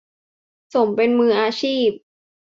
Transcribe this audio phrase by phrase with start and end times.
[0.73, 1.89] สมเป็นมืออาชีพ